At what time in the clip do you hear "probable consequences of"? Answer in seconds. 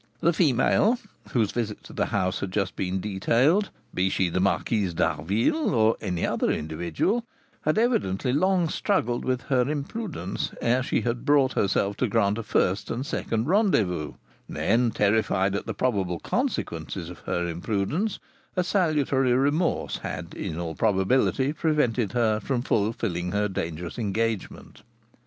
15.75-17.19